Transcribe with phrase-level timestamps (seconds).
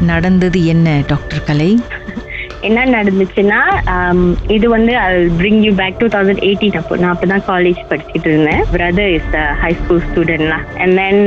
[0.00, 1.80] நடந்தது என்ன டாக்டர் கலை?
[2.68, 3.58] என்ன நடந்துச்சுன்னா
[3.94, 4.20] um,
[4.54, 4.92] இது வந்து
[5.38, 6.94] bring you back two thousand eighteen அப்போ.
[7.02, 8.62] நான் அப்பதான் காலேஜ் படிச்சுட்டு இருந்தேன்.
[8.74, 11.20] பிரதர் இஸ் ஹை ஸ்கூல் ஸ்டூடெண்ட்லாம் அண்ட் தென்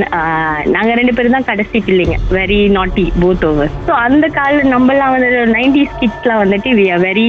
[0.76, 2.18] நாங்க ரெண்டு பேரும் தான் கடைசி பிள்ளைங்க.
[2.38, 7.28] வெரி நாட்டி போத் ஓவர் ஸோ அந்த கால நம்மலாம் வந்து நைன்டிஸ் கிட்ஸ்லாம் வந்துட்டு we are very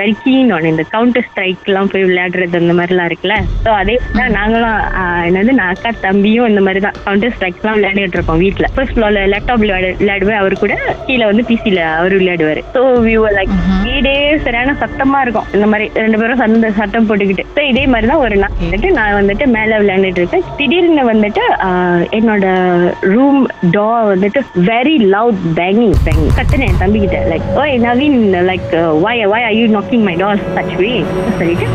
[0.00, 3.38] very keen on இந்த கவுண்டர் ஸ்ட்ரைக்லாம் போய் விளையாடுறது அந்த மாதிரிலாம் இருக்குல்ல.
[3.64, 8.18] ஸோ அதே தான் நாங்களும் uh, என்னது நான் அக்கா தம்பியும் இந்த மாதிரி தான் கவுண்டர் ஸ்ட்ரைக்லாம் விளையாடிட்டு
[8.20, 10.40] இருக்கோம் வீட்டில் ஃபர்ஸ்ட் ஃப்ளோர்ல லேப்டாப் விளையாடுவேன்.
[10.42, 10.74] அவர் கூட
[11.08, 12.62] கீழே வந்து பிசியில் அவர் விளையாடுவார்.
[12.76, 13.54] ஸோ வி லைக்
[13.84, 15.48] வீடே சரியான சத்தமா இருக்கும்.
[15.56, 17.44] இந்த மாதிரி ரெண்டு பேரும் சந்த சத்தம் போட்டுக்கிட்டு.
[17.70, 20.46] இதே மாதிரி தான் ஒரு நாள் வந்துட்டு நான் வந்துட்டு மேலே விளையாண்டுட்டு இருக்கேன்.
[20.60, 21.44] திடீர்னு வந்துட்டு
[22.18, 22.46] என்னோட
[23.14, 23.40] ரூம்
[23.76, 28.72] டோ வந்துட்டு வெரி லவுட் பேங்கிங் பேங்கிங் கத்துனேன் தம்பிக்கிட்ட like oi Naveen like
[29.06, 30.92] why why I you knocking my doors such way
[31.40, 31.68] சொல்லிட்டு.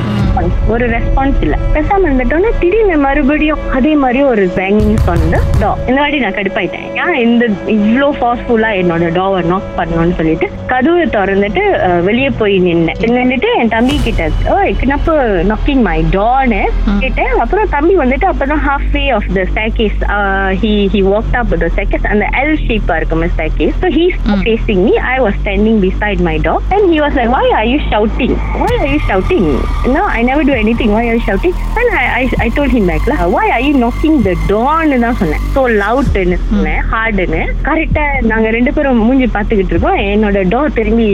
[0.74, 1.56] ஒரு ரெஸ்பான்ஸ் இல்ல.
[1.76, 6.88] பேசாம இருந்துட்டோன்னா திடீர்னு மறுபடியும் அதே மாதிரி ஒரு பேங்கிங் சொன்ன டோ இந்த வாட்டி நான் கடுப்பாயிட்டேன்.
[7.02, 11.64] ஏன் இந்த இவ்வளோ ஃபாஸ்ட்ஃபுல்லா என்னோட டோவை நாக் பண்ணணும்னு சொல்லிட்டு கதவு திறந்துட்டு
[12.08, 13.02] வெளியே போய் நின்னேன்.
[13.18, 14.30] நின்னுட்டு என் தம்பி கிட்ட
[14.82, 15.14] கிணப்பு
[15.52, 15.98] நாக்கிங் மை.
[16.16, 16.62] டோன்னு
[17.04, 17.34] கேட்டேன்.
[17.46, 20.00] அப்புறம் தம்பி வந்துட்டு அப்பதான் half way of the staircase
[20.64, 24.06] he he walk up the staircase அந்த எல் ஷேப்பா இருக்கும் staircase so he
[24.46, 24.96] facing me.
[25.14, 26.56] I was standing beside my door.
[26.76, 28.32] And he was like why are you shouting?
[28.62, 29.46] Why are you shouting?
[29.96, 30.92] No I never do anything.
[30.92, 31.54] Why are you shouting?
[31.80, 33.02] And I I, I told him back
[33.36, 35.44] why are you knocking the door தான் சொன்னேன்.
[35.56, 40.00] So loud னு சொன்னேன் ஹார்டுன்னு கரெக்டா நாங்க ரெண்டு பேரும் மூஞ்சி பார்த்துக்கிட்டு இருக்கோம்.
[40.14, 41.08] என்னோட டோர் திரும்பி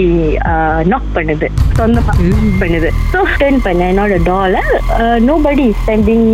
[0.91, 1.47] நாக் பண்ணுது.
[1.79, 2.13] சொந்தமா
[2.61, 2.89] பண்ணுது.
[3.13, 4.59] ஸோ டர்ன் பண்ணேன் என்னோட டோர்ல
[5.29, 6.27] nobody standing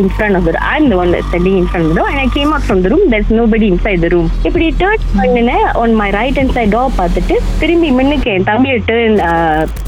[0.00, 2.50] in front of the I'm the one standing in front of the and I came
[2.54, 4.28] out from the room there's nobody inside the room.
[4.48, 9.18] இப்படி டர்ன் பண்ணினேன் on my right hand side door பார்த்துட்டு திரும்பி மின்னுக்கு என் தம்பியை turn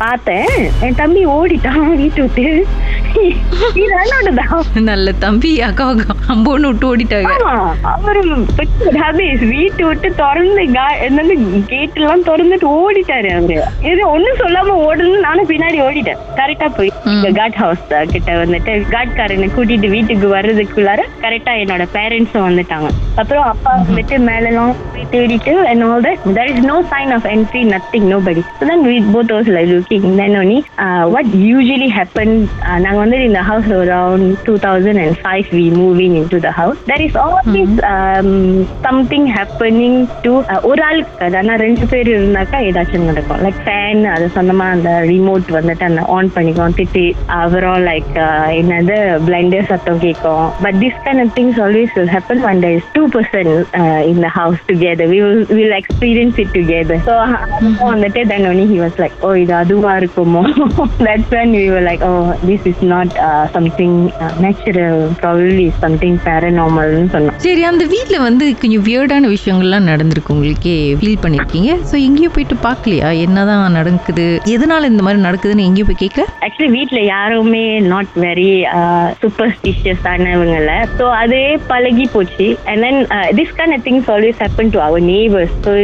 [0.05, 0.55] பார்த்தேன்.
[0.87, 2.45] என் தம்பி ஓடிட்டான் வீட்டு விட்டு
[4.81, 5.61] நல்ல தம்பி
[6.29, 7.31] அம்போன்னு விட்டு ஓடிட்டாங்க.
[7.83, 8.23] அவரு
[8.85, 13.65] ஹபீஸ் வீட்டு விட்டு திறந்து கா- என்னது கேட் எல்லாம் திறந்துட்டு ஓடிட்டாரு அவரு.
[13.83, 16.19] இது ஒண்ணும் சொல்லாம ஓடணும் நானும் பின்னாடி ஓடிட்டேன்.
[16.37, 16.93] கரெக்டா போய்
[17.35, 22.89] காட் ஹவுஸ் கிட்ட வந்துட்டு காட்காரனை கூட்டிட்டு வீட்டுக்கு வர்றதுக்குள்ளார கரெக்டா என்னோட பேரண்ட்ஸும் வந்துட்டாங்க.
[23.15, 27.63] அப்புறம் அப்பா வந்துட்டு மேலெல்லாம் போய் தேடிட்டு and all that there is no sign of entry
[27.75, 28.43] nothing nobody.
[28.59, 33.05] So then we both was like looking then only uh, what usually happened uh, நாங்க
[33.07, 38.31] வந்து இந்த house around 2005 we move in into the house there is always um,
[38.87, 39.95] something happening
[40.25, 44.67] to uh, ஒரு ஆள் இருக்காது ஆனா ரெண்டு பேர் இருந்தாக்கா ஏதாச்சும் நடக்கும் லைக் ஃபேன் அது சொந்தமா
[44.77, 47.05] அந்த ரிமோட் வந்துட்டு அந்த ஆன் பண்ணிக்கும் திட்டி
[47.39, 48.11] அப்புறம் லைக்
[48.61, 48.97] என்னது
[49.29, 53.07] பிளைண்டர் சத்தம் கேட்கும் but this kind of things always will happen when there is two
[53.15, 53.47] person
[53.81, 57.15] uh, in the house together we will will experience it together so
[57.91, 60.45] வந்துட்டு then only he was like oh இது அதுவா இருக்குமோ
[61.07, 64.97] that's when we were like oh this is not uh, something uh, natural.
[65.23, 67.37] Probably something paranormal னு சொன்னோம்.
[67.37, 71.71] சரி அந்த வீட்ல வந்து கொஞ்சம் வியர்டான விஷயங்கள்லாம் நடந்திருக்கு உங்களுக்கே ஃபீல் பண்ணிருக்கீங்க?
[71.91, 73.11] ஸோ எங்கேயும் போயிட்டு பார்க்கலையா?
[73.25, 74.27] என்னதான் நடக்குது?
[74.55, 78.51] எதனால இந்த மாதிரி நடக்குதுன்னு எங்கேயும் போய் கேட்கல ஆக்சுவலி வீட்ல யாருமே நாட் வெரி
[79.23, 82.49] சூப்பர்ஸ்டிஷியஸ் ஆனவங்கல ஸோ அதே பழகி போச்சு.
[82.65, 83.01] And then
[83.41, 85.75] this kind things always happen to our neighbours so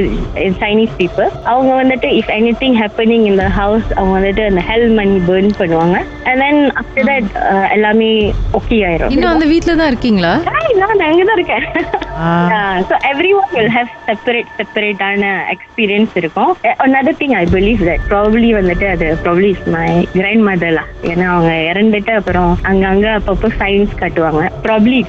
[0.65, 5.19] Chinese people அவங்க வந்துட்டு இஃப் எனி திங் ஹேப்பனிங் இந்த ஹவுஸ் அவங்க வந்துட்டு அந்த ஹெல் மணி
[5.29, 5.99] பேர்ன் பண்ணுவாங்க.
[6.31, 6.63] அண்ட் தென்
[7.03, 8.11] ஆஃப்டர் தட் எல்லாமே
[8.59, 9.13] ஓகே ஆயிரும்.
[9.15, 10.33] இன்னும் அந்த வீட்ல தான் இருக்கீங்களா?
[10.81, 11.65] நான் அங்கதான் இருக்கேன்.
[12.25, 12.75] Ah.
[12.89, 16.51] So every one will have separate separate experience இருக்கும்.
[16.87, 21.53] Another thing I believe that probably வந்துட்டு அது ப்ராபப்ளி இஸ் மை கிராண்ட் மதர்லாம் ஏன்னா அவங்க
[21.71, 24.43] இறந்துட்டு அப்புறம் அங்கங்க அப்பப்போ சயின்ஸ் காட்டுவாங்க.
[24.67, 25.01] ப்ராப்ளி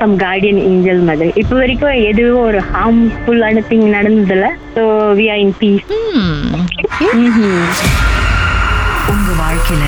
[0.00, 4.48] சம் கார்டியன் ஏஞ்சல் மாதிரி இப்போ வரைக்கும் எதுவும் ஒரு ஹார்ம்ஃபுல்லான thing நடந்ததில்ல.
[4.76, 4.84] So
[5.20, 5.92] we are in peace
[9.40, 9.84] வாழ்க்கையில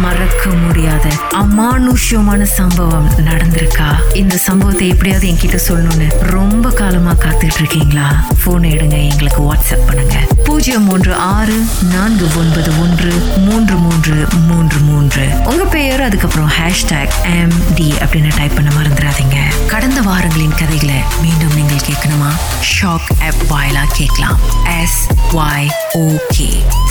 [0.00, 3.88] மறக்க முடியாத அமானுஷ்யமான சம்பவம் நடந்திருக்கா?
[4.12, 10.16] இந்த சம்பவத்தை எப்படியாவது என்கிட்ட சொல்லணும்னு ரொம்ப காலமா காத்துட்டு இருக்கீங்களா போன் எடுங்க எங்களுக்கு வாட்ஸ்அப் பண்ணுங்க.
[10.44, 11.56] பூஜ்ஜியம் மூன்று ஆறு
[11.94, 14.67] நான்கு ஒன்பது ஒன்று மூன்று மூன்று மூன்று
[15.48, 19.66] உங்கள் உங்க பெயர் அதுக்கப்புறம் ஹேஷ்டாக் எம் டி அப்படின்னு டைப் பண்ண மறந்துடாதீங்க.
[19.66, 22.30] கடந்த வாரங்களின் கதைகளை மீண்டும் நீங்கள் கேட்கணுமா?
[22.70, 24.40] ஷாக் ஆப் வாயிலா கேட்கலாம்.
[24.80, 26.48] S Y okay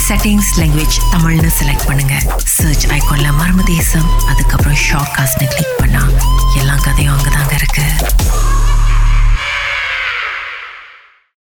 [0.08, 2.22] settings language தமிழ்னு செலக்ட் பண்ணுங்க.
[2.46, 6.04] சர்ச் ஐகான்ல மர்ம தேசம் அதுக்கப்புறம் ஷாக் காஸ்ட்னு கிளிக் பண்ணா
[6.58, 7.87] எல்லா கதையும் அங்கதாங்க இருக்கு.